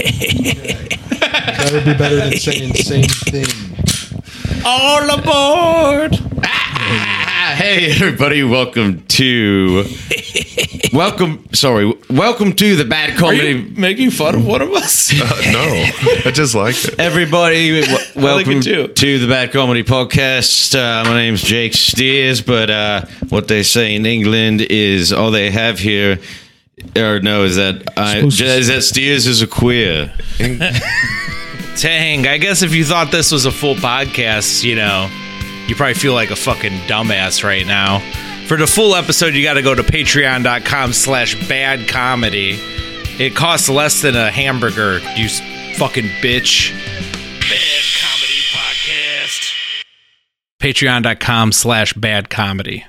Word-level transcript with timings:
That 0.00 1.70
would 1.72 1.84
be 1.84 1.94
better 1.94 2.16
than 2.16 2.32
saying 2.38 2.72
the 2.72 2.78
same 2.82 3.04
thing. 3.04 3.46
All 4.64 5.04
aboard! 5.10 6.18
Ah, 6.42 7.54
hey, 7.56 7.90
everybody! 7.92 8.42
Welcome 8.42 9.04
to 9.08 9.84
welcome. 10.92 11.46
Sorry, 11.52 11.92
welcome 12.08 12.54
to 12.54 12.76
the 12.76 12.84
bad 12.86 13.10
Are 13.10 13.16
comedy. 13.18 13.48
you 13.48 13.72
making 13.76 14.10
fun 14.10 14.34
of 14.36 14.46
one 14.46 14.62
of 14.62 14.70
us? 14.72 15.10
Uh, 15.20 15.52
no, 15.52 15.90
I 16.24 16.30
just 16.32 16.54
like 16.54 16.76
it. 16.84 16.98
Everybody, 16.98 17.80
w- 17.86 17.98
welcome 18.16 18.60
it 18.64 18.96
to 18.96 19.18
the 19.18 19.26
Bad 19.26 19.52
Comedy 19.52 19.82
Podcast. 19.84 20.74
Uh, 20.74 21.04
my 21.04 21.14
name's 21.16 21.42
Jake 21.42 21.74
Steers, 21.74 22.40
but 22.40 22.70
uh, 22.70 23.04
what 23.28 23.48
they 23.48 23.62
say 23.62 23.94
in 23.96 24.06
England 24.06 24.62
is 24.62 25.12
all 25.12 25.30
they 25.30 25.50
have 25.50 25.78
here, 25.78 26.18
or 26.96 27.20
no, 27.20 27.44
is 27.44 27.56
that 27.56 27.82
I, 27.96 28.18
is 28.18 28.68
that 28.68 28.82
Steers 28.82 29.26
is 29.26 29.42
a 29.42 29.46
queer. 29.46 30.12
Tang, 31.76 32.26
I 32.26 32.36
guess 32.38 32.62
if 32.62 32.74
you 32.74 32.84
thought 32.84 33.10
this 33.10 33.32
was 33.32 33.46
a 33.46 33.50
full 33.52 33.74
podcast, 33.76 34.64
you 34.64 34.74
know, 34.76 35.08
you 35.66 35.74
probably 35.74 35.94
feel 35.94 36.12
like 36.14 36.30
a 36.30 36.36
fucking 36.36 36.72
dumbass 36.88 37.42
right 37.44 37.66
now. 37.66 38.00
For 38.46 38.56
the 38.56 38.66
full 38.66 38.96
episode, 38.96 39.34
you 39.34 39.42
got 39.44 39.54
to 39.54 39.62
go 39.62 39.74
to 39.74 39.82
patreon.com 39.82 40.92
slash 40.92 41.48
bad 41.48 41.88
comedy. 41.88 42.58
It 43.18 43.36
costs 43.36 43.68
less 43.68 44.02
than 44.02 44.16
a 44.16 44.30
hamburger, 44.30 44.98
you 45.16 45.26
s- 45.26 45.40
fucking 45.78 46.06
bitch. 46.20 46.72
Bad 47.40 47.84
Comedy 48.00 48.40
Podcast. 48.50 49.52
Patreon.com 50.60 51.52
slash 51.52 51.92
bad 51.94 52.28
comedy. 52.30 52.84